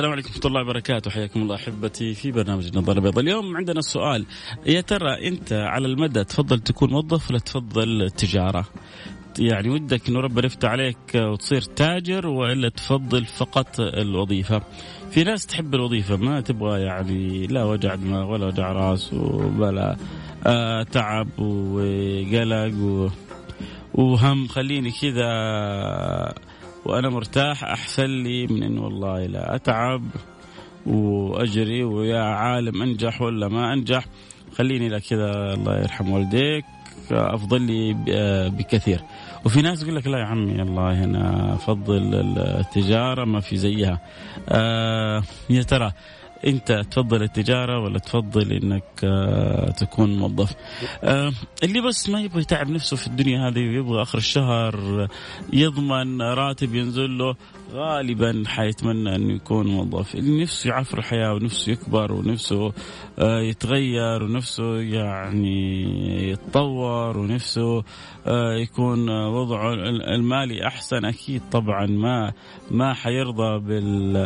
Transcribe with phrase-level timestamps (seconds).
[0.00, 1.10] السلام عليكم ورحمة الله وبركاته.
[1.10, 3.24] حياكم الله أحبتي في برنامج النظارة البيضاء.
[3.24, 4.26] اليوم عندنا سؤال.
[4.66, 8.64] يا ترى أنت على المدى تفضل تكون موظف ولا تفضل تجارة؟
[9.38, 14.62] يعني ودك إنه ربنا يفتح عليك وتصير تاجر ولا تفضل فقط الوظيفة؟
[15.10, 19.96] في ناس تحب الوظيفة ما تبغى يعني لا وجع دماغ ولا وجع راس وبلا
[20.46, 23.10] آه تعب وقلق
[23.94, 24.48] وهم.
[24.48, 25.30] خليني كذا
[26.84, 30.02] وأنا مرتاح أحسن لي من إنه والله لا أتعب
[30.86, 34.04] وأجري ويا عالم أنجح ولا ما أنجح.
[34.56, 36.64] خليني لا كذا الله يرحم والديك
[37.10, 37.94] أفضل لي
[38.50, 39.00] بكثير.
[39.44, 44.00] وفي ناس يقول لك لا يا عمي الله أنا أفضل التجارة ما في زيها.
[44.48, 45.92] آه يا ترى
[46.46, 50.54] انت تفضل التجارة ولا تفضل انك آه تكون موظف؟
[51.04, 51.32] آه
[51.62, 55.08] اللي بس ما يبغى يتعب نفسه في الدنيا هذه ويبغى آخر الشهر
[55.52, 57.34] يضمن راتب ينزل له
[57.72, 60.14] غالبا حيتمنى انه يكون موظف.
[60.14, 62.72] اللي نفسه يعفر الحياة ونفسه يكبر ونفسه
[63.18, 65.82] آه يتغير ونفسه يعني
[66.30, 67.84] يتطور ونفسه
[68.60, 69.74] يكون وضعه
[70.14, 71.04] المالي أحسن.
[71.04, 72.32] أكيد طبعا ما
[72.70, 74.16] ما حيرضى بال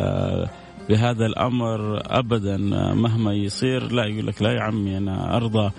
[0.89, 2.57] بهذا الأمر ابدا
[2.93, 5.71] مهما يصير لا يقول لك لا يا عمي أنا أرضى.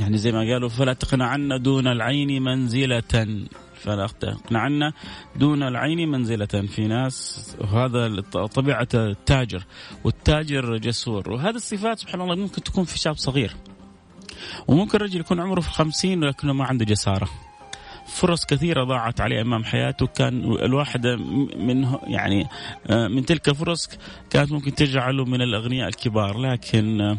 [0.00, 3.46] يعني زي ما قالوا فلا تقنعن دون العين منزلة.
[3.74, 4.92] فلا تقنعن
[5.36, 6.46] دون العين منزلة.
[6.46, 9.64] في ناس وهذا طبيعة التاجر
[10.04, 11.30] والتاجر جسور.
[11.30, 13.52] وهذه الصفات سبحان الله ممكن تكون في شاب صغير.
[14.68, 17.28] وممكن رجل يكون عمره في الخمسين ولكنه ما عنده جسارة.
[18.08, 21.16] فرص كثيرة ضاعت عليه أمام حياته كان الواحدة
[21.56, 22.46] من يعني
[22.90, 23.88] من تلك الفرص
[24.30, 27.16] كانت ممكن تجعله من الأغنياء الكبار لكن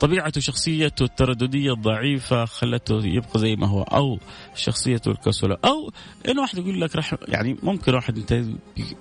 [0.00, 4.18] طبيعته شخصيته الترددية الضعيفة خلته يبقى زي ما هو أو
[4.54, 5.92] شخصيته الكسولة أو
[6.28, 8.32] انه واحد يقول لك رح يعني ممكن واحد أنت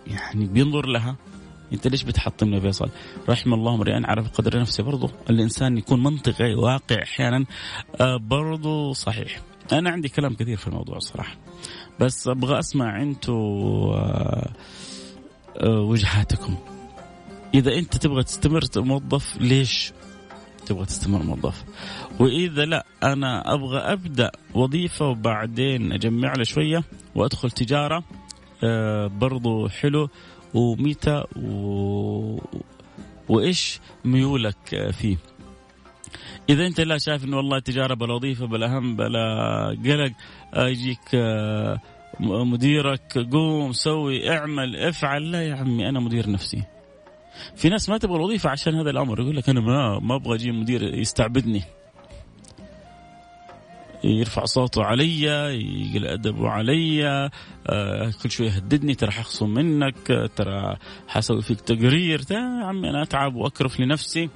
[0.07, 1.15] يعني بينظر لها
[1.73, 2.89] أنت ليش بتحطمني فيصل؟
[3.29, 7.45] رحم الله امرئ عرف قدر نفسه برضه الإنسان يكون منطقي واقع أحيانا
[8.17, 9.41] برضه صحيح.
[9.71, 11.35] أنا عندي كلام كثير في الموضوع صراحة.
[11.99, 13.33] بس أبغى أسمع أنتم
[15.63, 16.57] وجهاتكم.
[17.53, 19.93] إذا أنت تبغى تستمر موظف ليش
[20.65, 21.63] تبغى تستمر موظف؟
[22.19, 26.83] وإذا لا أنا أبغى أبدأ وظيفة وبعدين أجمع له شوية
[27.15, 28.03] وأدخل تجارة
[29.07, 30.09] برضو حلو
[30.53, 32.39] ومتى و...
[33.29, 35.17] وإيش ميولك فيه؟
[36.49, 40.11] إذا أنت لا شايف إنه والله تجارة بلا وظيفة بلا هم بلا قلق
[40.57, 40.99] يجيك
[42.19, 45.31] مديرك قوم سوي اعمل افعل.
[45.31, 46.63] لا يا عمي أنا مدير نفسي.
[47.55, 49.21] في ناس ما تبغى الوظيفة عشان هذا الأمر.
[49.21, 51.63] يقول لك أنا ما ما أبغى أجي مدير يستعبدني.
[54.03, 57.07] يرفع صوته علي يقل ادبه علي
[57.67, 62.21] آه كل شوية يهددني ترى حخصم منك آه ترى حسوي فيك تقرير.
[62.31, 64.29] يا عمي أنا أتعب وأكرف لنفسي.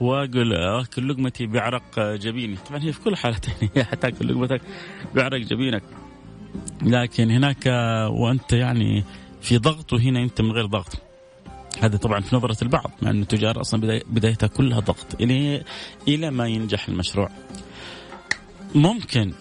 [0.00, 2.56] واقول اكل لقمتي بعرق جبيني.
[2.56, 4.60] طبعا هي في كل حالتين هي حتاكل لقمتك
[5.14, 5.82] بعرق جبينك.
[6.82, 7.66] لكن هناك
[8.10, 9.04] وأنت يعني
[9.40, 11.02] في ضغط وهنا أنت من غير ضغط.
[11.80, 15.20] هذا طبعا في نظرة البعض مع أن التجارة أصلا بدايتها كلها ضغط.
[15.20, 15.64] إلى
[16.08, 17.30] إلى ما ينجح المشروع.
[18.74, 19.32] ممكن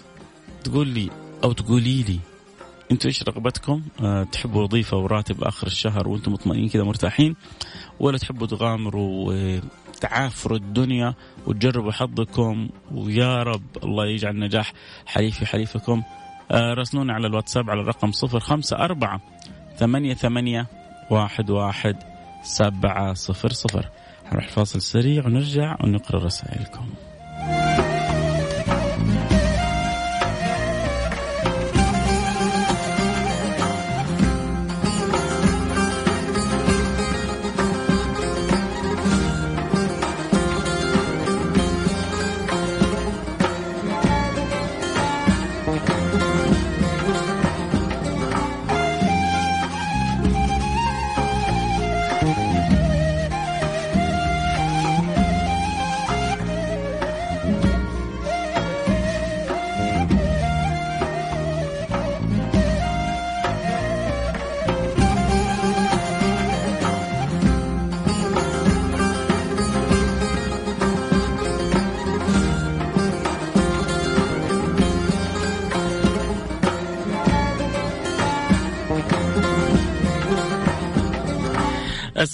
[0.64, 1.10] تقول لي
[1.44, 2.20] أو تقولي لي
[2.92, 7.36] أنتم إيش رغبتكم؟ أه تحبوا وظيفة وراتب آخر الشهر وأنتم مطمئنين كذا مرتاحين
[8.00, 9.34] ولا تحبوا تغامروا
[9.96, 11.14] وتعافروا الدنيا
[11.48, 14.74] وتجربوا حظكم ويا رب الله يجعل نجاح
[15.06, 16.04] حليفي حليفكم.
[16.52, 19.20] أه راسلونا على الواتساب على الرقم 054
[19.78, 20.68] ثمانية ثمانية
[21.12, 21.96] واحد واحد
[22.44, 23.90] سبعة صفر صفر.
[24.26, 26.90] هنروح فاصل سريع ونرجع ونقرأ رسائلكم.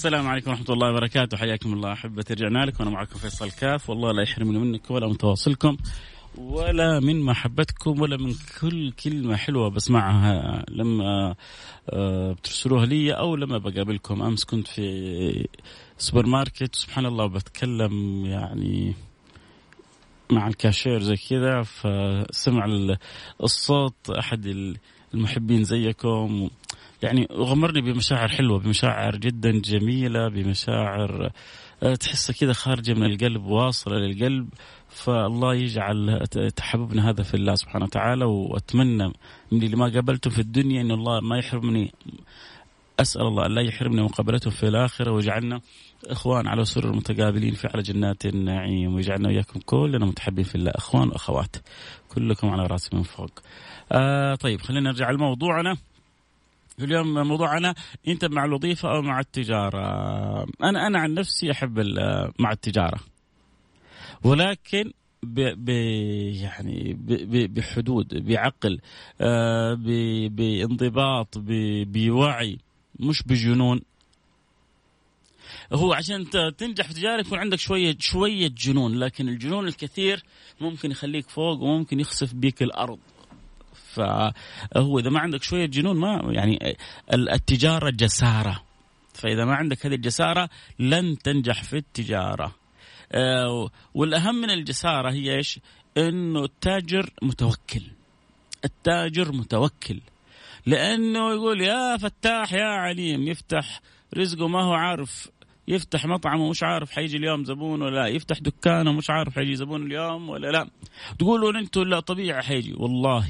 [0.02, 1.36] السلام عليكم ورحمة الله وبركاته.
[1.36, 2.34] حياكم الله أحبتي.
[2.34, 2.84] رجعنا لكم.
[2.84, 3.90] وأنا معكم فيصل كاف.
[3.90, 5.76] والله لا يحرمني منكم ولا من تواصلكم
[6.38, 10.64] ولا من محبتكم ولا من كل كلمة حلوة بسمعها.
[10.68, 11.34] لما
[11.90, 14.22] آه، بترسلوها لي أو لما بقابلكم.
[14.22, 15.48] أمس كنت في
[15.98, 18.94] سوبر ماركت سبحان الله بتكلم يعني
[20.30, 22.66] مع الكاشير زي كذا فسمع
[23.42, 24.10] الصوت.
[24.10, 24.46] أحد
[25.14, 26.50] المحبين زيكم.
[27.02, 31.30] يعني غمرني بمشاعر حلوة بمشاعر جدا جميلة بمشاعر
[31.82, 34.48] آه، تحسها كذا خارجة من القلب واصلة للقلب
[34.88, 36.26] فالله يجعل
[36.56, 39.12] تحببنا هذا في الله سبحانه وتعالى وأتمنى
[39.52, 41.92] من اللي ما قابلته في الدنيا إن الله ما يحرمني
[43.00, 45.60] أسأل الله أن لا يحرمني مقابلته في الآخرة ويجعلنا
[46.06, 51.08] إخوان على سرر متقابلين في على جنات النعيم ويجعلنا وياكم كلنا متحبين في الله إخوان
[51.08, 51.56] وأخوات
[52.08, 53.30] كلكم على راسي من فوق.
[53.92, 55.76] آه طيب خلينا نرجع لموضوعنا.
[56.84, 57.74] اليوم موضوعنا
[58.08, 59.82] أنت مع الوظيفة أو مع التجارة؟
[60.62, 61.78] أنا أنا عن نفسي أحب
[62.38, 63.00] مع التجارة.
[64.24, 64.92] ولكن
[65.22, 65.68] ب ب
[66.42, 68.80] يعني ب ب بحدود بعقل
[69.20, 69.86] آه ب
[70.36, 71.38] بانضباط
[71.86, 72.58] بوعي
[73.00, 73.80] مش بجنون
[75.72, 80.22] هو عشان تنجح في التجارة يكون عندك شوية شوية جنون لكن الجنون الكثير
[80.60, 82.98] ممكن يخليك فوق وممكن يخسف بيك الأرض
[83.92, 86.76] فهو إذا ما عندك شوية جنون ما يعني
[87.12, 88.62] التجارة جسارة.
[89.14, 90.48] فإذا ما عندك هذه الجسارة
[90.78, 92.54] لن تنجح في التجارة.
[93.12, 95.60] آه، والأهم من الجسارة هي إيش؟
[95.96, 97.82] إنه التاجر متوكل.
[98.64, 100.00] التاجر متوكل.
[100.66, 103.80] لأنه يقول يا فتاح يا عليم يفتح
[104.16, 105.30] رزقه ما هو عارف
[105.68, 109.86] يفتح مطعمه مش عارف حيجي اليوم زبون ولا لا يفتح دكانه مش عارف حيجي زبون
[109.86, 110.70] اليوم ولا لا.
[111.18, 112.74] تقولوا أنتم لا طبيعي حيجي.
[112.74, 113.28] والله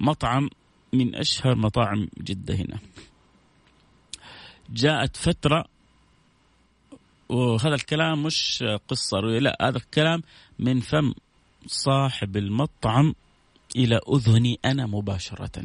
[0.00, 0.50] مطعم
[0.92, 2.78] من أشهر مطاعم جدة هنا.
[4.70, 5.64] جاءت فترة
[7.28, 10.22] وهذا الكلام مش قصة لا هذا الكلام
[10.58, 11.14] من فم
[11.66, 13.14] صاحب المطعم
[13.76, 15.62] إلى أذني أنا مباشرة.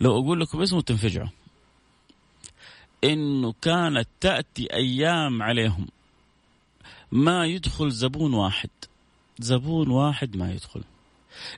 [0.00, 1.28] لو أقول لكم اسمه تنفجعوا.
[3.04, 5.88] إنه كانت تأتي أيام عليهم.
[7.12, 8.70] ما يدخل زبون واحد.
[9.38, 10.84] زبون واحد ما يدخل.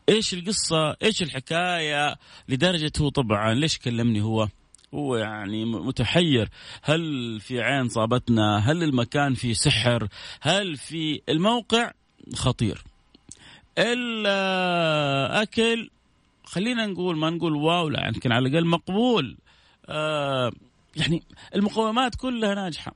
[0.08, 2.16] إيش القصة؟ إيش الحكاية؟
[2.48, 4.48] لدرجة هو طبعا ليش كلمني هو؟
[4.94, 6.48] هو يعني متحير.
[6.82, 10.08] هل في عين صابتنا؟ هل المكان فيه سحر؟
[10.40, 11.92] هل في الموقع؟
[12.34, 12.84] خطير.
[13.78, 14.70] الأكل
[16.44, 19.36] خلينا نقول ما نقول واو لا يمكن على الأقل مقبول.
[19.88, 20.52] آه
[20.96, 21.22] يعني
[21.54, 22.94] المقومات كلها ناجحة.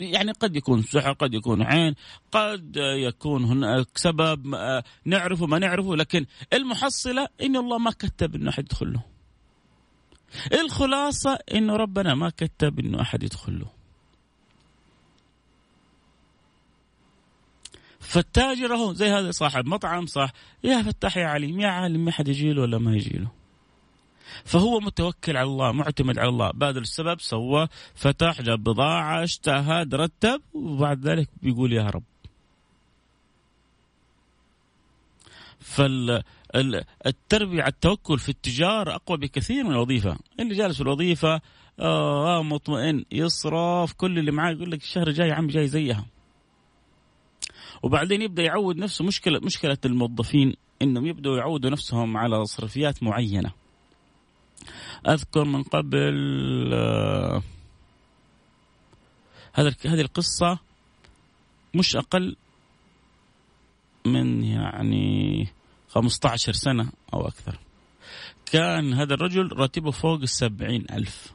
[0.00, 1.94] يعني قد يكون سحر قد يكون عين
[2.32, 8.50] قد يكون هناك سبب آه، نعرفه ما نعرفه لكن المحصلة إن الله ما كتب إنه
[8.50, 9.02] أحد يدخل له
[10.52, 13.70] الخلاصة انه ربنا ما كتب إنه أحد يدخل له
[18.00, 20.32] فالتاجر أهو زي هذا صاحب مطعم صح
[20.64, 23.37] يا فتاح يا عليم يا عالم ما حد يجي له ولا ما يجي له
[24.44, 26.50] فهو متوكل على الله معتمد على الله.
[26.50, 32.02] بادر السبب سوى فتح جاب بضاعة اجتهد رتب وبعد ذلك بيقول يا رب.
[35.60, 36.22] فال
[37.06, 40.18] التربية على التوكل في التجارة أقوى بكثير من الوظيفة.
[40.40, 41.40] اللي جالس في الوظيفة
[41.80, 46.06] آه مطمئن يصرف كل اللي معاه يقول لك الشهر الجاي عم جاي زيها.
[47.82, 53.52] وبعدين يبدأ يعود نفسه مشكله مشكلة الموظفين إنهم يبدأوا يعودوا نفسهم على صرفيات معينة.
[55.08, 57.42] أذكر من قبل آه
[59.52, 60.58] هذا هذه القصة
[61.74, 62.36] مش أقل
[64.06, 65.48] من يعني
[65.88, 67.58] 15 سنة أو أكثر.
[68.46, 71.32] كان هذا الرجل راتبه فوق السبعين ألف.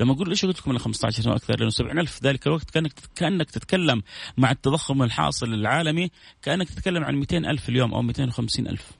[0.00, 2.70] لما أقول ليش قلت لكم من 15 سنة أكثر؟ لأنه 70 ألف في ذلك الوقت
[2.70, 4.02] كأنك كأنك تتكلم
[4.36, 6.10] مع التضخم الحاصل العالمي
[6.42, 8.90] كأنك تتكلم عن 200 ألف اليوم أو 250 ألف.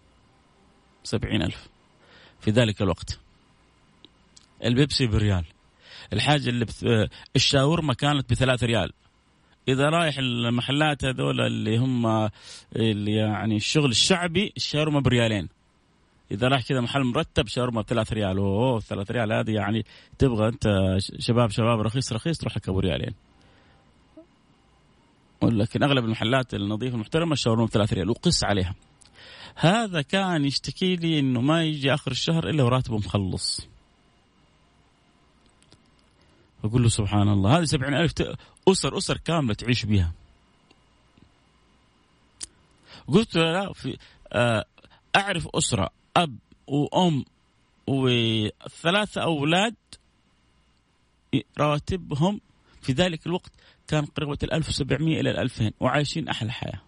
[1.04, 1.68] 70 ألف
[2.40, 3.25] في ذلك الوقت.
[4.64, 5.44] البيبسي بريال.
[6.12, 6.84] الحاجة اللي بث...
[7.36, 8.92] الشاورما كانت بثلاث ريال.
[9.68, 12.06] إذا رايح المحلات هذول اللي هم
[12.76, 15.48] اللي يعني الشغل الشعبي الشاورما بريالين.
[16.30, 18.38] إذا راح كذا محل مرتب شاورما بثلاث ريال.
[18.38, 19.32] أوه ثلاث ريال.
[19.32, 19.84] هذه يعني
[20.18, 23.14] تبغى أنت شباب شباب رخيص رخيص تروح لك أبو ريالين.
[25.42, 28.74] ولكن أغلب المحلات النظيفة المحترمة الشاورما بثلاث ريال وقس عليها.
[29.54, 33.68] هذا كان يشتكي لي إنه ما يجي آخر الشهر إلا وراتبه مخلص.
[36.64, 37.58] أقول له سبحان الله.
[37.58, 38.12] هذه سبعين ألف
[38.68, 40.12] أسر أسر كاملة تعيش بها
[43.08, 43.98] قلت له في
[44.32, 44.64] آه،
[45.16, 47.24] أعرف أسرة أب وأم
[47.86, 49.74] وثلاثة أولاد
[51.58, 52.40] رواتبهم
[52.82, 53.52] في ذلك الوقت
[53.88, 56.80] كان قرابة ال 1700 إلى ال 2000 وعايشين أحلى حياة.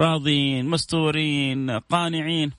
[0.00, 2.52] راضين مستورين قانعين.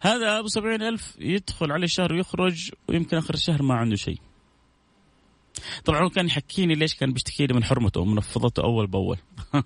[0.00, 4.18] هذا أبو سبعين ألف يدخل عليه الشهر ويخرج ويمكن آخر الشهر ما عنده شيء.
[5.84, 9.18] طبعا هو كان يحكيني ليش كان بيشتكي لي من حرمته ومنفضته أول بأول.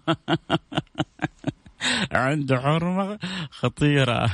[2.12, 3.18] عنده حرمة
[3.50, 4.26] خطيرة.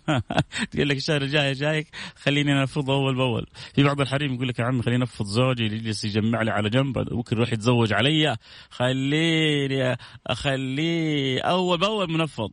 [0.70, 3.46] تقول لك الشهر الجاي جايك خليني انفضه أول بأول.
[3.74, 6.98] في بعض الحريم يقول لك يا عمي خليني أنفض زوجي يجلس يجمع لي على جنب
[6.98, 8.36] بكره يروح يتزوج علي.
[8.70, 12.52] خليني اخليه أول بأول منفض.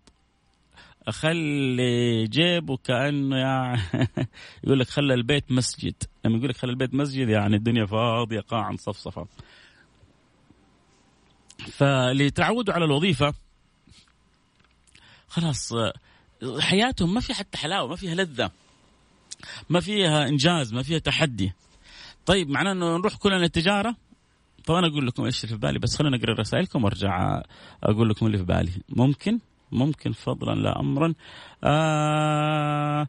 [1.08, 3.82] أخلي جيبه كأنه يعني
[4.64, 5.96] يقول لك خلى البيت مسجد.
[6.26, 9.28] لما يقول لك خلى البيت مسجد يعني الدنيا فاضية قاعا صفصفه
[11.72, 13.34] فاللي تعودوا على الوظيفة
[15.28, 15.74] خلاص
[16.60, 18.52] حياتهم ما في حتى حلاوة ما فيها لذة
[19.70, 21.54] ما فيها إنجاز ما فيها تحدي.
[22.26, 23.96] طيب معناه إنه نروح كلنا التجاره
[24.66, 27.42] طب أنا أقول لكم إيش اللي في بالي بس خلينا نقرا رسائلكم وأرجع
[27.84, 28.72] أقول لكم اللي في بالي.
[28.90, 29.40] ممكن؟
[29.72, 31.14] ممكن فضلا لا امرا.
[31.64, 33.08] آه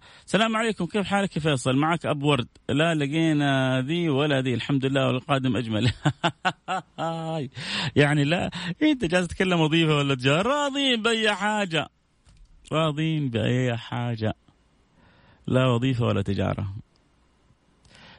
[0.56, 0.86] عليكم.
[0.86, 2.48] كيف حالك يا فيصل؟ معك أب ورد.
[2.68, 4.54] لا لقينا ذي ولا ذي.
[4.54, 5.92] الحمد لله والقادم أجمل.
[7.96, 8.50] يعني لا
[8.82, 11.88] أنت جالس تتكلم وظيفة ولا تجاره راضين بأي حاجة.
[12.72, 14.34] راضين بأي حاجة.
[15.46, 16.74] لا وظيفة ولا تجارة.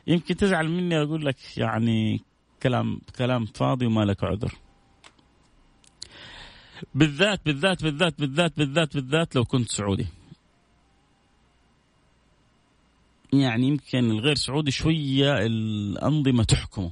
[0.07, 2.21] يمكن تزعل مني أقول لك يعني
[2.63, 4.53] كلام كلام فاضي وما لك عذر.
[6.95, 10.07] بالذات بالذات بالذات بالذات بالذات بالذات لو كنت سعودي.
[13.33, 16.91] يعني يمكن الغير سعودي شوية الأنظمة تحكمه.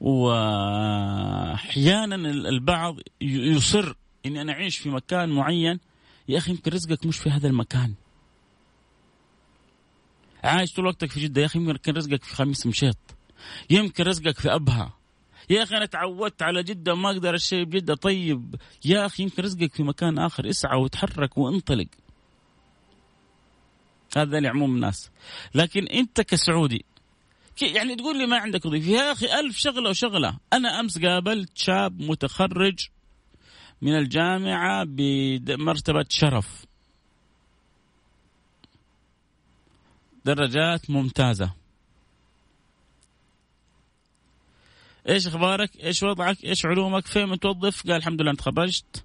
[0.00, 3.94] وأحيانا البعض يصر
[4.26, 5.80] إني أنا أعيش في مكان معين.
[6.28, 7.94] يا أخي يمكن رزقك مش في هذا المكان.
[10.44, 12.96] عايش طول وقتك في جدة يا أخي يمكن رزقك في خميس مشيط.
[13.70, 15.01] يمكن رزقك في أبها.
[15.52, 17.94] يا أخي أنا تعودت على جدة ما أقدر أشتري بجدة.
[17.94, 18.54] طيب
[18.84, 20.48] يا أخي يمكن رزقك في مكان آخر.
[20.50, 21.86] اسعى وتحرك وانطلق.
[24.16, 25.10] هذا لعموم الناس.
[25.54, 26.84] لكن أنت كسعودي
[27.62, 30.38] يعني تقول لي ما عندك وظيفه يا أخي ألف شغلة وشغلة.
[30.52, 32.88] أنا أمس قابلت شاب متخرج
[33.82, 36.64] من الجامعة بمرتبة شرف.
[40.24, 41.61] درجات ممتازة.
[45.08, 49.04] إيش أخبارك؟ إيش وضعك؟ إيش علومك؟ فين متوظف؟ قال الحمد لله تخرجت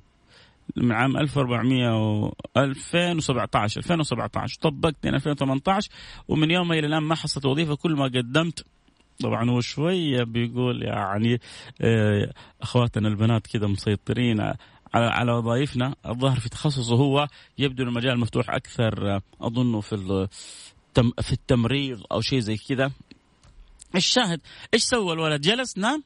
[0.75, 5.91] من عام 1400 و 2017 2017 طبقت 2018
[6.27, 8.65] ومن يومها إلى الآن ما حصلت وظيفة كل ما قدمت
[9.19, 11.39] طبعا هو شوية بيقول يعني
[11.81, 14.55] آه، أخواتنا البنات كذا مسيطرين على
[14.93, 17.27] على وظائفنا الظاهر في تخصصه هو
[17.57, 20.27] يبدو المجال مفتوح أكثر آه، أظنه في
[21.21, 22.91] في التمريض أو شيء زي كذا
[23.97, 24.41] الشاهد
[24.73, 26.03] إيش سوى الولد؟ جلس نام؟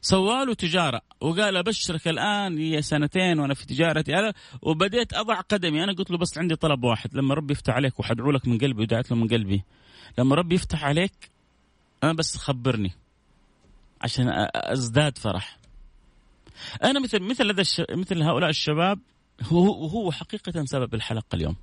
[0.00, 5.84] سواله تجارة وقال أبشرك الآن هي سنتين وأنا في تجارتي أنا وبديت أضع قدمي.
[5.84, 8.82] أنا قلت له بس عندي طلب واحد لما ربي يفتح عليك وحدعو لك من قلبي
[8.82, 9.62] ودعيت له من قلبي
[10.18, 11.30] لما ربي يفتح عليك
[12.04, 12.92] أنا بس خبرني
[14.00, 15.58] عشان أزداد فرح.
[16.84, 17.82] أنا مثل مثل هذا الش...
[17.90, 18.98] مثل هؤلاء الشباب
[19.42, 21.56] هو هو حقيقة سبب الحلقة اليوم.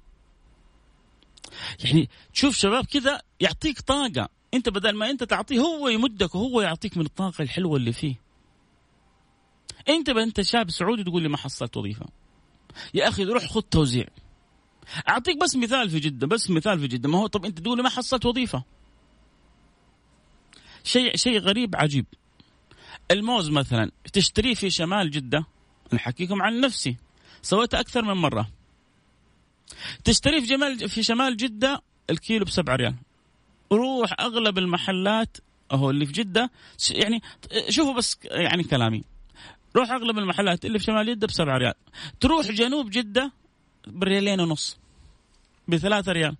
[1.83, 4.29] يعني تشوف شباب كذا يعطيك طاقة.
[4.53, 8.15] انت بدل ما انت تعطيه هو يمدك وهو يعطيك من الطاقة الحلوة اللي فيه.
[9.89, 12.05] انت انت شاب سعودي تقول لي ما حصلت وظيفة.
[12.93, 14.07] يا أخي روح خذ توزيع.
[15.09, 17.09] أعطيك بس مثال في جدة بس مثال في جدة.
[17.09, 18.63] ما هو طب انت تقول لي ما حصلت وظيفة.
[20.83, 22.05] شيء شيء غريب عجيب.
[23.11, 25.45] الموز مثلا تشتريه في شمال جدة.
[25.93, 26.97] أنا احكيكم عن نفسي.
[27.41, 28.49] سويتها أكثر من مرة.
[30.03, 32.95] تشتريه في جمال في شمال جدة الكيلو بسبعة ريال.
[33.71, 35.37] روح أغلب المحلات
[35.71, 36.51] أهو اللي في جدة
[36.91, 37.21] يعني
[37.69, 39.03] شوفوا بس يعني كلامي.
[39.75, 41.73] روح أغلب المحلات اللي في شمال جدة بسبعة ريال.
[42.19, 43.31] تروح جنوب جدة
[43.87, 44.77] بريالين ونص
[45.67, 46.35] بثلاثة ريال.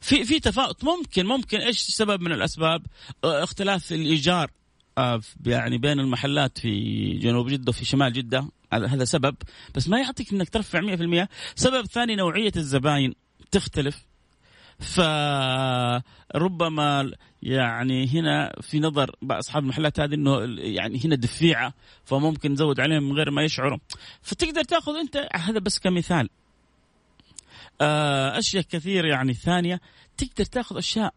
[0.00, 0.84] في في تفاوت.
[0.84, 1.58] ممكن ممكن.
[1.58, 2.82] إيش سبب من الأسباب؟
[3.24, 4.50] اختلاف الإيجار
[4.98, 8.48] آه، يعني بين المحلات في جنوب جدة وفي شمال جدة.
[8.72, 9.36] هذا سبب
[9.74, 13.14] بس ما يعطيك إنك ترفع 100% سبب ثاني نوعية الزباين
[13.50, 14.10] تختلف.
[14.80, 16.02] فربما
[17.42, 21.74] يعني هنا في نظر أصحاب المحلات هذه إنه يعني هنا دفيعة
[22.04, 23.78] فممكن نزود عليهم من غير ما يشعروا.
[24.22, 26.28] فتقدر تأخذ أنت هذا بس كمثال.
[27.80, 29.80] آه، أشياء كثير يعني ثانية
[30.16, 31.14] تقدر تأخذ أشياء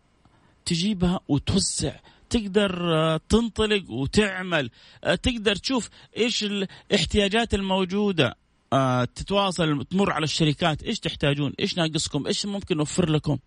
[0.66, 1.96] تجيبها وتوزع
[2.34, 4.70] تقدر آه، تنطلق وتعمل.
[5.04, 8.36] آه، تقدر تشوف إيش الاحتياجات الموجودة
[8.74, 10.84] آه، تتواصل تمر على الشركات.
[10.84, 13.38] إيش تحتاجون؟ إيش ناقصكم؟ إيش ممكن نوفر لكم؟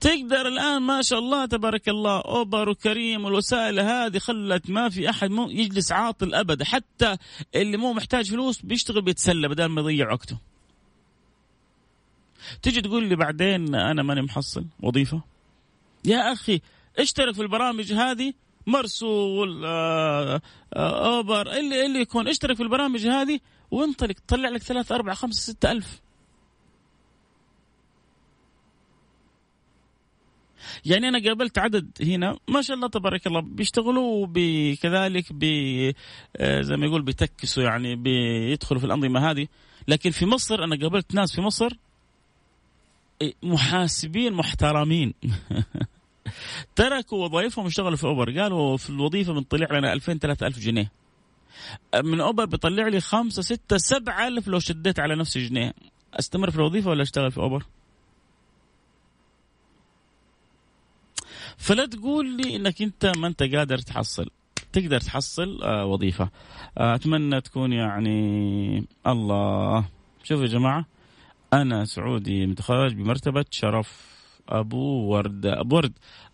[0.00, 5.30] تقدر الآن ما شاء الله تبارك الله اوبر وكريم والوسائل هذه خلت ما في أحد
[5.30, 7.16] مو يجلس عاطل ابدا حتى
[7.54, 10.38] اللي مو محتاج فلوس بيشتغل بيتسلى بدل ما يضيع وقته.
[12.62, 15.22] تيجي تقول لي بعدين أنا ماني محصل وظيفة؟
[16.04, 16.60] يا أخي
[16.98, 18.32] اشترك في البرامج هذه
[18.66, 20.40] مرسول آه،
[20.76, 22.28] آه، أوبر اللي اللي يكون.
[22.28, 24.14] اشترك في البرامج هذه وانطلق.
[24.28, 26.00] طلع لك ثلاث أربع خمس ستة ألف.
[30.84, 34.26] يعني أنا قابلت عدد هنا ما شاء الله تبارك الله بيشتغلوا
[34.82, 35.88] كذلك بي
[36.36, 39.46] آه، زي ما يقول بيتكسوا يعني بيدخلوا في الأنظمة هذه.
[39.88, 41.76] لكن في مصر أنا قابلت ناس في مصر
[43.42, 45.14] محاسبين محترمين.
[46.76, 48.40] تركوا وظائفهم واشتغلوا في أوبر.
[48.40, 50.92] قالوا في الوظيفة بنطلع لنا 2000 3000 جنيه.
[52.04, 55.72] من أوبر بيطلع لي 5 6 7000 لو شديت على نفسي جنيه.
[56.14, 57.64] أستمر في الوظيفة ولا أشتغل في أوبر؟
[61.56, 64.30] فلا تقول لي إنك أنت ما أنت قادر تحصل.
[64.72, 66.28] تقدر تحصل آه وظيفة.
[66.78, 69.84] آه أتمنى تكون يعني الله.
[70.22, 70.86] شوفوا يا جماعة
[71.52, 74.12] أنا سعودي متخرج بمرتبة شرف.
[74.48, 75.92] أبو ورد أبو ورد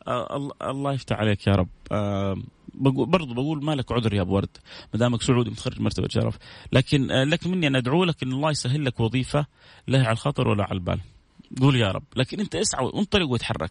[0.08, 1.68] آه الله يفتح عليك يا رب.
[1.92, 2.36] آه
[2.74, 4.48] بقول برضو بقول ما لك عذر يا أبو ورد
[4.94, 6.38] ما دامك سعودي متخرج مرتبة شرف.
[6.72, 9.46] لكن آه لك مني أن أدعو لك أن الله يسهل لك وظيفة
[9.86, 11.00] لا على الخطر ولا على البال.
[11.60, 12.02] قول يا رب.
[12.16, 13.70] لكن أنت اسعى وانطلق وتحرك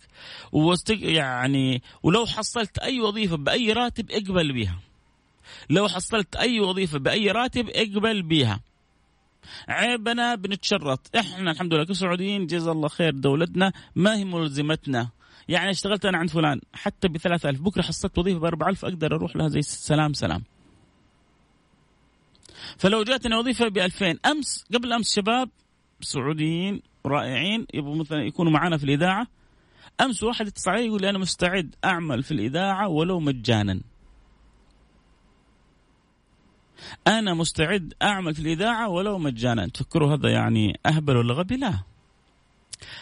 [0.51, 4.79] واستق يعني ولو حصلت أي وظيفة بأي راتب اقبل بيها
[5.70, 8.60] لو حصلت أي وظيفة بأي راتب اقبل بيها
[9.69, 11.15] عيبنا بنتشرط.
[11.15, 15.09] إحنا الحمد لله كسعوديين جزا الله خير دولتنا ما هي ملزمتنا.
[15.47, 19.36] يعني اشتغلت أنا عند فلان حتى ب 3000 بكرة حصلت وظيفة ب 4000 أقدر أروح
[19.36, 20.43] لها زي سلام سلام.
[22.77, 25.49] فلو جاتني وظيفة ب 2000 أمس قبل أمس شباب
[26.01, 29.27] سعوديين رائعين يبغوا مثلا يكونوا معنا في الإذاعة
[30.01, 33.81] أمس واحد اتصل علي يقول لي أنا مستعد أعمل في الإذاعة ولو مجانا.
[37.07, 39.67] أنا مستعد أعمل في الإذاعة ولو مجانا.
[39.67, 41.79] تفكروا هذا يعني أهبل ولا غبي؟ لا.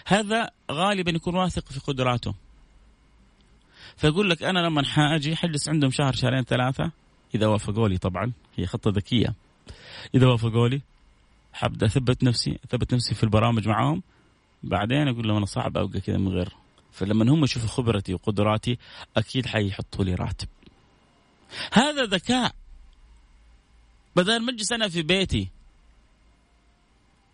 [0.05, 2.33] هذا غالبا يكون واثق في قدراته.
[3.97, 6.91] فيقول لك أنا لما حاجي حجلس عندهم شهر شهرين ثلاثة.
[7.35, 9.33] إذا وافقوا لي طبعا هي خطة ذكية.
[10.15, 10.81] إذا وافقوا لي
[11.53, 14.03] حبدأ أثبت نفسي أثبت نفسي في البرامج معاهم.
[14.63, 16.49] بعدين أقول لهم أنا صعب ابقى كذا من غير.
[16.91, 18.77] فلما هم يشوفوا خبرتي وقدراتي
[19.17, 20.47] أكيد حيحطوا لي راتب.
[21.73, 22.55] هذا ذكاء.
[24.15, 25.49] بدل ما اجلس أنا في بيتي.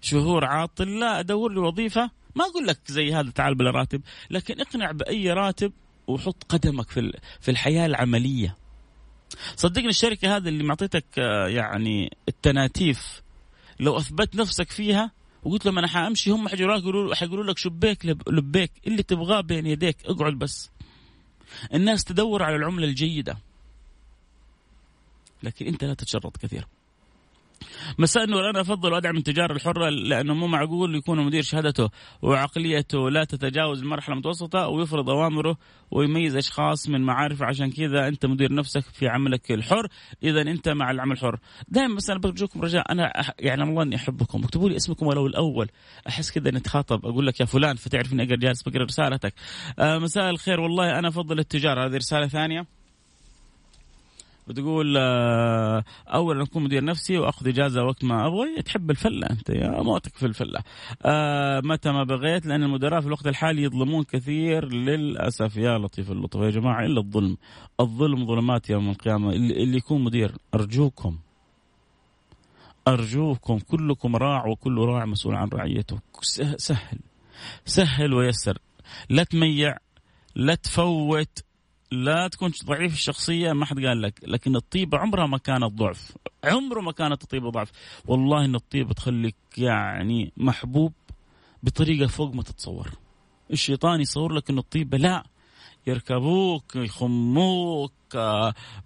[0.02, 2.12] شهور عاطل لا أدور لي وظيفة.
[2.36, 4.02] ما أقول لك زي هذا تعال بلا راتب.
[4.30, 5.74] لكن اقنع بأي راتب
[6.08, 8.56] وحط قدمك في في الحياة العملية.
[9.56, 13.22] صدقني الشركة هذه اللي معطيتك آه، يعني التناتيف
[13.80, 15.12] لو أثبت نفسك فيها
[15.44, 18.72] وقلت لهم أنا حأمشي هم حيقولوا حيقولوا لك شبيك لبيك.
[18.88, 20.70] اللي تبغاه بين يديك اقعد بس.
[21.74, 23.38] الناس تدور على العملة الجيدة.
[25.44, 26.68] لكن انت لا تتشرط كثير.
[28.00, 28.50] مساء النور.
[28.50, 31.90] أنا أفضل وادعم التجارة الحرة لأنه مو معقول يكون مدير شهادته
[32.22, 35.58] وعقليته لا تتجاوز المرحلة المتوسطة ويفرض أوامره
[35.92, 39.88] ويميز أشخاص من معارفه عشان كذا أنت مدير نفسك في عملك الحر.
[40.24, 41.40] اذا أنت مع العمل الحر.
[41.68, 42.92] دائما بس أنا برجوكم رجاء.
[42.92, 44.44] أنا يعني الله أني أحبكم.
[44.44, 45.70] اكتبوا لي اسمكم ولو الأول.
[46.08, 49.34] أحس كذا نتخاطب أقول لك يا فلان فتعرف اني أقدر جالس بقرا رسالتك.
[49.80, 50.60] آه مساء الخير.
[50.60, 51.86] والله أنا أفضل التجارة.
[51.86, 52.81] هذه رسالة ثانية.
[54.52, 59.82] بتقول آه، اولا أكون مدير نفسي وأخذ إجازة وقت ما أبغى تحب الفلة أنت يا
[59.82, 60.60] موتك في الفلة.
[61.06, 65.58] آه، متى ما بغيت لأن المدراء في الوقت الحالي يظلمون كثير للأسف.
[65.58, 67.38] يا لطيف اللطف يا جماعة إلا الظلم.
[67.80, 69.30] الظلم ظلمات يوم القيامة.
[69.34, 71.18] اللي يكون مدير أرجوكم.
[72.88, 76.00] أرجوكم كلكم راع وكل راع مسؤول عن رعيته.
[76.58, 77.00] سهل.
[77.66, 78.58] سهل ويسر.
[79.10, 79.78] لا تميع
[80.36, 81.44] لا تفوت.
[81.92, 84.20] لا تكون ضعيف الشخصية ما حد قال لك.
[84.24, 86.12] لكن الطيبه عمرها ما كانت ضعف
[86.44, 87.72] عمره ما كانت الطيبه ضعف
[88.06, 90.94] والله إن الطيبه تخليك يعني محبوب
[91.64, 92.90] بطريقة فوق ما تتصور.
[93.52, 95.24] الشيطان يصور لك إن الطيبه لا
[95.88, 97.92] يركبوك يخموك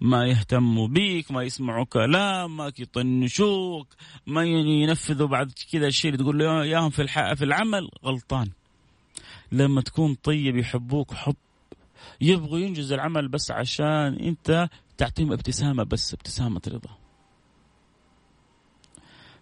[0.00, 3.86] ما يهتموا بيك ما يسمعوا كلامك يطنشوك
[4.26, 7.90] ما ينفذوا بعد كذا الشيء اللي تقول له اياهم في في العمل.
[8.04, 8.50] غلطان.
[9.52, 11.36] لما تكون طيب يحبوك حب
[12.20, 16.90] يبغوا ينجز العمل بس عشان انت تعطيهم ابتسامة بس ابتسامة رضا.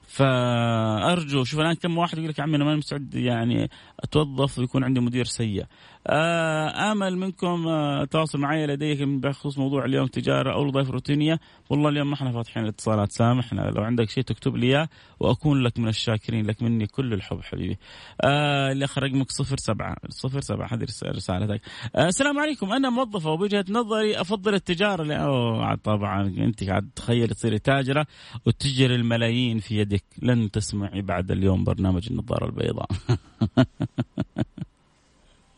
[0.03, 4.85] فأرجو شوف الان كم واحد يقول لك يا عمي أنا ما مستعد يعني أتوظف ويكون
[4.85, 5.67] عندي مدير سيء.
[6.07, 11.41] آمل منكم آه، تواصل معي لديك بخصوص موضوع اليوم تجارة أو الوظائف الروتينية.
[11.71, 14.89] والله اليوم ما إحنا فاتحين الاتصالات سامحنا لو عندك شيء تكتب لي إياه
[15.21, 17.79] وأكون لك من الشاكرين لك مني كل الحب حبيبي.
[18.21, 21.61] آه اللي آخر رقمك صفر سبعة صفر سبعة هذه رسالتك.
[21.97, 22.73] آه السلام عليكم.
[22.73, 28.07] أنا موظفه وبوجهة نظري أفضل التجارة أوه طبعا أنت قاعد تخيل تصيري تاجرة
[28.47, 30.05] وتجري الملايين في يدك.
[30.23, 32.89] لن تسمعي بعد اليوم برنامج النظارة البيضاء.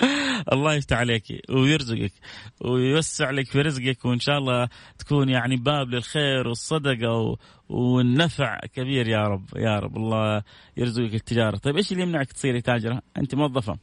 [0.52, 2.12] الله يفتح عليك ويرزقك
[2.60, 7.36] ويوسع لك في رزقك وإن شاء الله تكون يعني باب للخير والصدقة
[7.68, 9.96] والنفع كبير يا رب يا رب.
[9.96, 10.42] الله
[10.76, 11.56] يرزقك التجارة.
[11.56, 13.78] طيب إيش اللي يمنعك تصيري تاجرة؟ أنت موظفة.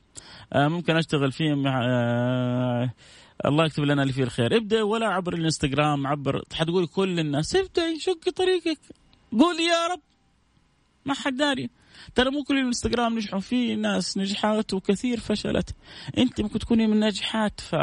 [0.54, 2.94] آه ممكن أشتغل فيه مع آه
[3.46, 4.58] الله يكتب لنا اللي فيه الخير.
[4.58, 7.56] ابدأ ولا عبر الإنستغرام عبر حتقول كل الناس.
[7.56, 8.80] ابدأي شقي طريقك.
[9.32, 10.02] قولي يا رب
[11.06, 11.70] ما حد داري.
[12.16, 15.76] ترى مو كل الانستغرام نجحوا في ناس نجحات وكثير فشلت.
[16.18, 17.76] أنت ممكن تكوني من الناجحات ف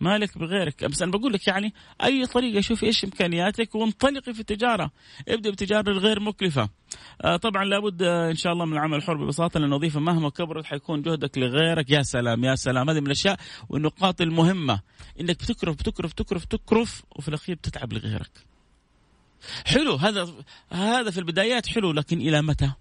[0.00, 0.84] مالك بغيرك.
[0.84, 4.90] بس أنا بقول لك يعني أي طريقة شوفي إيش إمكانياتك وانطلقي في التجارة.
[5.28, 6.68] ابدأ بتجارة الغير مكلفة.
[7.24, 10.64] آه طبعا لابد آه إن شاء الله من العمل الحر ببساطة لأن الوظيفه مهما كبرت
[10.64, 11.90] حيكون جهدك لغيرك.
[11.90, 12.90] يا سلام يا سلام.
[12.90, 13.36] هذه من الأشياء
[13.68, 14.80] والنقاط المهمة
[15.20, 18.30] إنك بتكرف بتكرف بتكرف تكرف وفي الأخير بتتعب لغيرك.
[19.66, 20.28] حلو هذا
[20.72, 22.72] هذا في البدايات حلو لكن إلى متى؟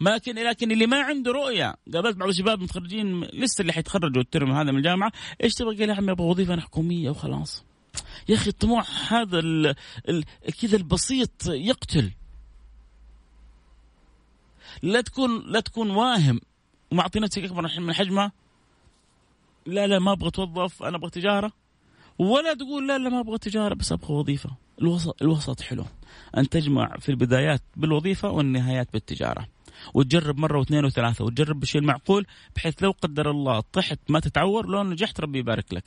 [0.00, 4.72] لكن لكن اللي ما عنده رؤية قابلت بعض الشباب متخرجين لسه اللي حيتخرجوا الترم هذا
[4.72, 5.12] من الجامعة
[5.42, 7.64] إيش تبغى؟ قال يا عمي أبغى وظيفة حكومية وخلاص.
[8.28, 9.40] يا أخي الطموح هذا
[10.62, 12.10] كذا البسيط يقتل.
[14.82, 16.40] لا تكون لا تكون واهم.
[16.90, 18.32] ومعطي نفسك أكبر من حجمها
[19.66, 21.52] لا لا ما أبغى اتوظف أنا أبغى تجارة.
[22.18, 24.50] ولا تقول لا لا ما أبغى تجارة بس أبغى وظيفة.
[24.80, 25.84] الوسط الوسط حلو.
[26.36, 29.48] أن تجمع في البدايات بالوظيفة والنهايات بالتجارة.
[29.94, 34.82] وتجرب مرة واثنين وثلاثة وتجرب بالشيء المعقول بحيث لو قدر الله طحت ما تتعور لو
[34.82, 35.84] نجحت ربي يبارك لك.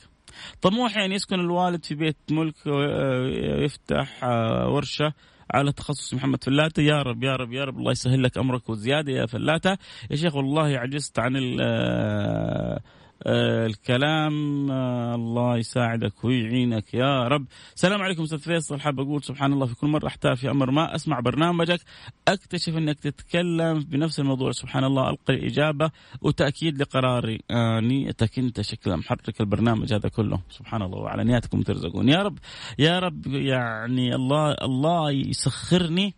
[0.62, 5.12] طموحي ان يسكن الوالد في بيت ملك ويفتح آه، ورشة
[5.54, 9.12] على تخصص محمد فلاتة يا رب يا رب يا رب الله يسهل لك أمرك وزيادة
[9.12, 9.78] يا فلاتة
[10.10, 12.80] يا شيخ والله عجزت عن آه، آه،
[13.26, 17.46] الكلام آه، الله يساعدك ويعينك يا رب.
[17.74, 18.80] السلام عليكم أستاذ فيصل.
[18.80, 21.80] حاب أقول سبحان الله في كل مرة أحتاج في أمر ما أسمع برنامجك.
[22.28, 24.52] أكتشف أنك تتكلم بنفس الموضوع.
[24.52, 27.40] سبحان الله ألقي اجابه وتأكيد لقراري.
[27.50, 30.40] آه نيتك أنت شكلها محرك البرنامج هذا كله.
[30.50, 32.08] سبحان الله وعلى نياتكم ترزقون.
[32.08, 32.38] يا رب
[32.78, 36.14] يا رب يعني الله الله يسخرني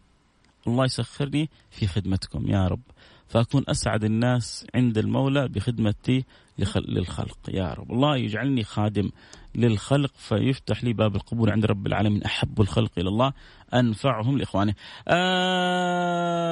[0.67, 2.81] الله يسخرني في خدمتكم يا رب.
[3.29, 6.25] فأكون أسعد الناس عند المولى بخدمتي
[6.59, 7.39] للخلق.
[7.49, 7.93] يا رب.
[7.93, 9.11] الله يجعلني خادم
[9.55, 12.23] للخلق فيفتح لي باب القبول عند رب العالمين.
[12.23, 13.33] أحب الخلق إلى الله
[13.75, 14.75] أنفعهم لإخوانه.
[15.09, 16.45] آه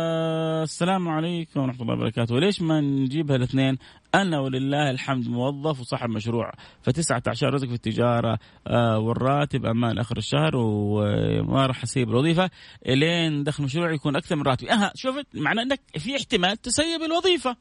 [0.63, 2.35] السلام عليكم ورحمة الله وبركاته.
[2.35, 3.79] وليش ما نجيبها الاثنين
[4.15, 6.53] أنا ولله الحمد موظف وصاحب مشروع.
[6.83, 8.39] فتسعة عشر رزق في التجارة.
[8.67, 12.51] آه والراتب أمان آخر الشهر وما راح أسيب الوظيفة
[12.87, 14.73] إلين دخل مشروع يكون أكثر من راتبي.
[14.73, 17.57] أها شوفت معنى أنك في احتمال تسيب الوظيفة.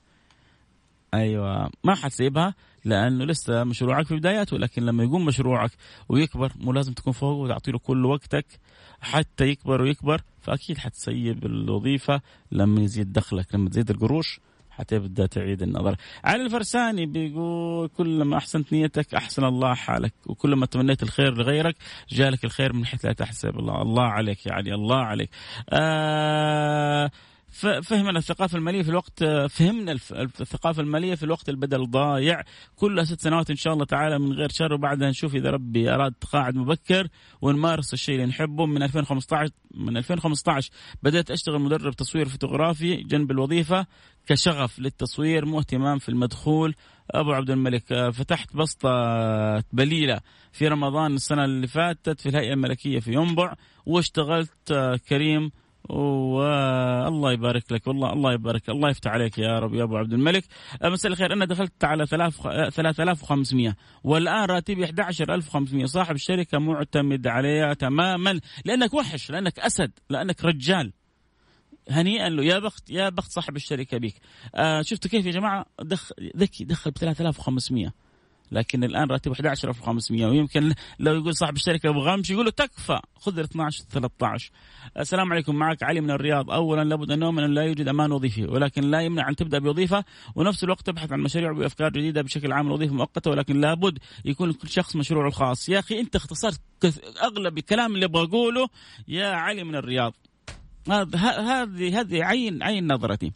[1.14, 5.72] أيوه ما حتسيبها لأنه لسه مشروعك في بداياته لكن لما يقوم مشروعك
[6.10, 8.46] ويكبر مو لازم تكون فوقه وتعطي له كل وقتك
[9.02, 12.22] حتى يكبر ويكبر فأكيد حتسيب الوظيفة
[12.52, 14.40] لما يزيد دخلك لما تزيد القروش
[14.72, 15.96] حتبدأ تعيد النظر.
[16.24, 21.76] علي الفرساني بيقول كلما أحسنت نيتك أحسن الله حالك وكلما تمنيت الخير لغيرك
[22.10, 25.30] جالك الخير من حيث لا تحسب الله الله عليك يا علي الله عليك.
[25.70, 27.12] آه
[27.52, 29.92] فهمنا الثقافة المالية في الوقت فهمنا
[30.42, 32.44] الثقافة المالية في الوقت البدل ضايع.
[32.76, 36.14] كلها ست سنوات إن شاء الله تعالى من غير شر وبعدها نشوف إذا ربي أراد
[36.14, 37.08] تقاعد مبكر
[37.42, 38.66] ونمارس الشيء اللي نحبه.
[38.66, 40.72] من 2015 من 2015
[41.04, 43.86] بدأت أشتغل مدرب تصوير فوتوغرافي جنب الوظيفة
[44.28, 46.76] كشغف للتصوير مو اهتمام في المدخول.
[47.12, 48.90] أبو عبد الملك فتحت بسطة
[49.74, 50.20] بليلة
[50.52, 53.54] في رمضان السنة اللي فاتت في الهيئة الملكية في ينبع
[53.86, 54.74] واشتغلت
[55.10, 55.52] كريم
[57.06, 60.44] والله يبارك لك والله الله يبارك الله يفتح عليك يا رب يا أبو عبد الملك.
[60.84, 61.34] مساء الخير.
[61.34, 68.40] أنا دخلت على 3500 والآن راتبي 11500 صاحب الشركة معتمد عليها تماما.
[68.66, 70.94] لأنك وحش لأنك أسد لأنك رجال.
[71.90, 72.44] هنيئا له.
[72.44, 74.16] يا بخت يا بخت صاحب الشركة بيك.
[74.56, 77.94] آه شفتوا كيف يا جماعة؟ دخل ذكي دخل ب 3500
[78.52, 83.40] لكن الآن راتبه 11500 ويمكن لو يقول صاحب الشركة أبو غمش يقول له تكفى خذ
[83.40, 84.52] ال 12 13
[85.00, 86.52] السلام عليكم معك علي من الرياض.
[86.52, 90.04] اولا لابد ان نؤمن أن لا يوجد أمان وظيفي ولكن لا يمنع أن تبدأ بوظيفة
[90.36, 94.70] ونفس الوقت تبحث عن مشاريع وأفكار جديدة بشكل عام الوظيفه مؤقتة ولكن لابد يكون كل
[94.70, 95.70] شخص مشروعه الخاص.
[95.70, 96.62] يا أخي أنت اختصرت
[97.24, 98.68] أغلب الكلام اللي أبغى أقوله
[99.08, 100.14] يا علي من الرياض.
[100.90, 103.32] هذه هذه عين عين نظرتي.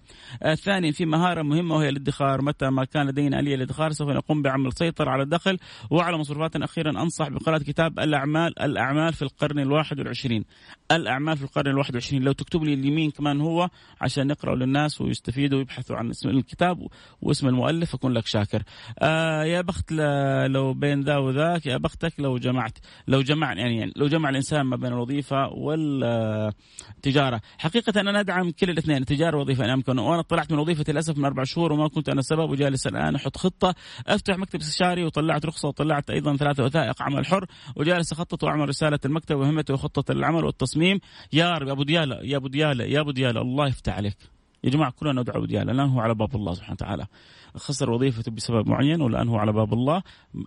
[0.46, 4.74] الثاني في مهارة مهمة وهي الادخار، متى ما كان لدينا اليه الادخار سوف نقوم بعمل
[4.74, 5.58] سيطرة على الدخل
[5.92, 10.46] وعلى مصروفات أخيرا أنصح بقراءة كتاب الاعمال الأعمال في القرن الواحد والعشرين.
[10.92, 13.70] الأعمال في القرن الواحد والعشرين لو تكتب لي اليمين كمان هو
[14.02, 16.88] عشان نقرأ للناس ويستفيدوا ويبحثوا عن اسم الكتاب
[17.22, 18.64] واسم المؤلف أكون لك شاكر.
[19.00, 19.92] آه يا بخت
[20.48, 22.78] لو بين ذا وذاك يا بختك لو جمعت
[23.08, 28.98] لو جمع يعني لو جمع الإنسان ما بين الوظيفة والتجاره، حقيقة أنا أدعم كل الاثنين
[28.98, 29.66] التجارة والوظيفة.
[29.66, 32.88] ان أمكن وأنا طلعت من وظيفتي للأسف من أربع شهور وما كنت أنا السبب وجالس
[32.88, 33.76] الآن أحط خطة
[34.08, 37.46] أفتح مكتب استشاري وطلعت رخصة وطلعت أيضا ثلاثة وثائق عمل حر
[37.76, 41.00] وجالس أخطط وأعمل رسالة المكتب وهمته وخطة العمل والتصميم.
[41.34, 44.18] يا رب يا أبو ديالة يا أبو ديالة يا أبو ديالة الله يفتح عليك.
[44.64, 47.06] يا جماعة كلنا ندعو أبو ديالة لأن هو على باب الله سبحانه وتعالى.
[47.58, 50.04] خسر وظيفته بسبب معين والان هو على باب الله.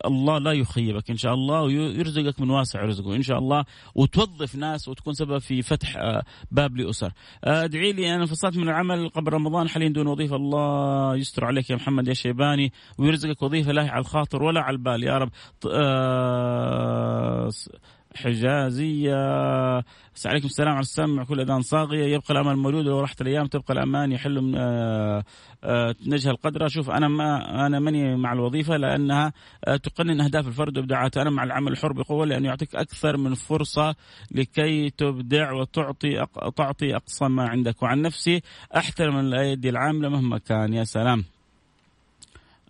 [0.07, 1.11] الله لا يخيبك.
[1.11, 3.15] إن شاء الله ويرزقك من واسع رزقه.
[3.17, 7.13] إن شاء الله وتوظف ناس وتكون سبب في فتح آه، باب لأسر.
[7.45, 9.69] آه، ادعي لي أنا انفصلت من العمل قبل رمضان.
[9.69, 10.37] حاليا دون وظيفة.
[10.37, 12.73] الله يستر عليك يا محمد يا شيباني.
[12.99, 15.05] ويرزقك وظيفة لا على الخاطر ولا على البال.
[15.05, 15.31] يا رب.
[15.73, 17.51] آه،
[18.23, 19.15] حجازية.
[20.27, 22.15] عليكم السلام على السمع كل أذان صاغية.
[22.15, 25.25] يبقى الأمل موجود ولو راحت الأيام تبقى الأمان يحل آه،
[25.65, 29.33] آه، نجه القدر شوف أنا ما أنا ماني مع الوظيفة لأنها
[29.65, 31.23] آه، تقنن أهداف الفرد وإبداعاته.
[31.23, 33.95] أنا مع العمل الحر بقوة لأنه يعطيك أكثر من فرصة
[34.31, 36.27] لكي تبدع وتعطي
[36.57, 37.83] تعطي أقصى ما عندك.
[37.83, 38.43] وعن نفسي
[38.77, 40.75] أحترم الأيدي العاملة مهما كان.
[40.75, 41.25] يا سلام.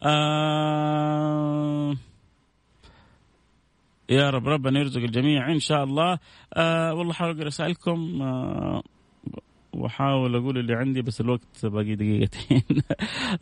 [0.03, 1.95] آه
[4.11, 6.19] يا رب ربنا يرزق الجميع إن شاء الله.
[6.55, 8.83] آه والله حاول رسائلكم آه
[9.79, 12.63] واحاول أقول اللي عندي بس الوقت باقي دقيقتين.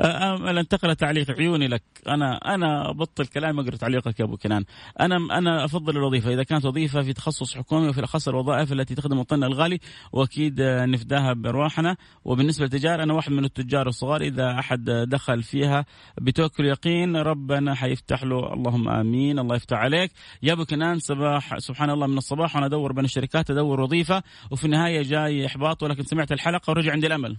[0.60, 1.82] انتقل تعليق عيوني لك.
[2.08, 4.64] أنا أنا أبطل كلام أقرأ تعليقك يا أبو كنان.
[5.00, 6.32] أنا أنا أفضل الوظيفة.
[6.34, 9.80] إذا كانت وظيفة في تخصص حكومي وفي الأخص الوظائف التي تخدم وطننا الغالي
[10.12, 11.96] وأكيد نفداها بأرواحنا.
[12.24, 14.20] وبالنسبة للتجار أنا واحد من التجار الصغار.
[14.20, 15.84] إذا أحد دخل فيها
[16.20, 18.52] بتوكل يقين ربنا حيفتح له.
[18.52, 19.38] اللهم آمين.
[19.38, 20.10] الله يفتح عليك.
[20.42, 24.64] يا أبو كنان صباح سبحان الله من الصباح وأنا أدور بين الشركات أدور وظيفة وفي
[24.64, 27.36] النهاية جاي إحباط ولكن سمعت الحلقة ورجع عندي الأمل.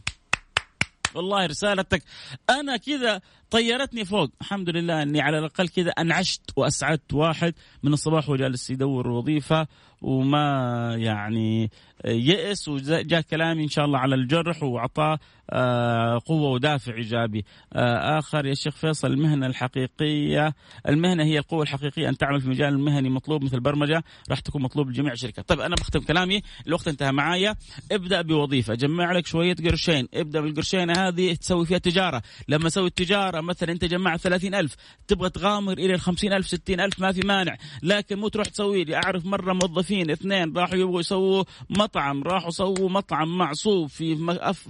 [1.16, 2.04] والله رسالتك
[2.50, 3.22] أنا كذا
[3.52, 9.08] طيرتني فوق الحمد لله إني على الأقل كذا أنعشت وأسعدت واحد من الصباح وجالس يدور
[9.08, 9.68] وظيفة
[10.02, 11.72] وما يعني
[12.06, 17.46] يئس وجاء كلامي إن شاء الله على الجرح وأعطاه آه، قوة ودافع إيجابي.
[17.74, 20.56] آه، آخر يا شيخ فيصل المهنة الحقيقية
[20.88, 24.90] المهنة هي القوة الحقيقية أن تعمل في مجال المهني مطلوب مثل البرمجه راح تكون مطلوب
[24.90, 25.50] لجميع الشركات.
[25.50, 27.56] طيب أنا بختم كلامي الوقت انتهى معايا
[27.92, 33.37] ابدأ بوظيفة جمع لك شوية قرشين ابدأ بالقرشين هذه تسوي فيها تجارة لما أسوي التجارة
[33.42, 34.76] مثلا أنت جمعت 30000
[35.08, 37.58] تبغى تغامر إلى ال 50000 60000 ما في مانع.
[37.84, 42.90] لكن مو تروح تسوي لي أعرف مرة موظفين اثنين راحوا يبغوا يسووا مطعم راحوا سووا
[42.90, 44.16] مطعم معصوب في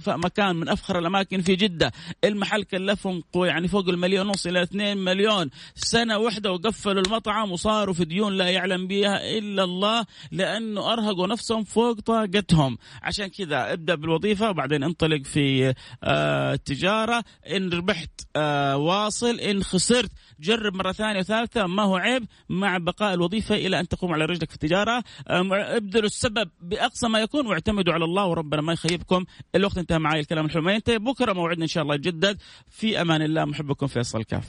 [0.06, 1.92] مكان من أفخر الأماكن في جدة.
[2.24, 5.50] المحل كلفهم يعني فوق المليون ونص إلى 2 مليون.
[5.74, 11.64] سنة واحدة وقفلوا المطعم وصاروا في ديون لا يعلم بها إلا الله لأنه أرهقوا نفسهم
[11.64, 12.78] فوق طاقتهم.
[13.02, 17.24] عشان كذا ابدأ بالوظيفة وبعدين انطلق في آه التجارة.
[17.50, 19.40] إن ربحت آه واصل.
[19.40, 22.24] إن خسرت جرب مرة ثانية وثالثة ما هو عيب.
[22.48, 25.04] مع بقاء الوظيفة إلى أن تقوم على رجلك في التجارة.
[25.26, 29.24] ابذلوا السبب بأقصى ما يكون واعتمدوا على الله وربنا ما يخيبكم.
[29.54, 32.38] الوقت انتهى معي الكلام الحلو ما ينتهي بكرة موعدنا إن شاء الله يتجدد
[32.70, 34.44] في أمان الله محبكم فيصل كاف.